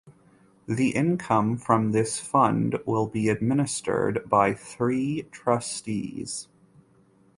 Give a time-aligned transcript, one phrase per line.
[0.65, 6.47] The income from this fund will be administered by three trustees.